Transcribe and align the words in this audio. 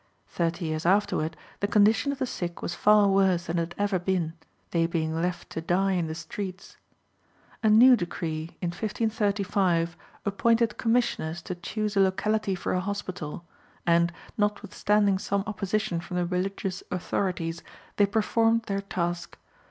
Thirty 0.29 0.65
years 0.65 0.83
afterward 0.83 1.37
the 1.59 1.67
condition 1.67 2.11
of 2.11 2.17
the 2.17 2.25
sick 2.25 2.63
was 2.63 2.73
far 2.73 3.07
worse 3.07 3.45
than 3.45 3.59
it 3.59 3.61
had 3.61 3.75
ever 3.83 3.99
been, 3.99 4.33
they 4.71 4.87
being 4.87 5.13
left 5.13 5.51
to 5.51 5.61
die 5.61 5.91
in 5.91 6.07
the 6.07 6.15
streets. 6.15 6.77
A 7.61 7.69
new 7.69 7.95
decree, 7.95 8.57
in 8.63 8.69
1535, 8.69 9.95
appointed 10.25 10.79
commissioners 10.79 11.43
to 11.43 11.53
choose 11.53 11.95
a 11.95 11.99
locality 11.99 12.55
for 12.55 12.73
a 12.73 12.81
hospital; 12.81 13.45
and, 13.85 14.11
notwithstanding 14.39 15.19
some 15.19 15.43
opposition 15.45 15.99
from 16.01 16.17
the 16.17 16.25
religious 16.25 16.81
authorities, 16.89 17.61
they 17.97 18.07
performed 18.07 18.63
their 18.63 18.81
task. 18.81 19.37